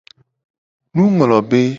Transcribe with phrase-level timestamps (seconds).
[0.95, 1.61] Nunglobe.